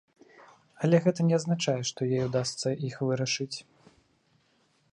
Але 0.85 0.99
гэта 1.05 1.25
не 1.27 1.35
азначае, 1.39 1.75
што 1.89 2.07
ёй 2.17 2.23
удасца 2.29 2.69
іх 2.89 2.95
вырашыць. 3.09 3.51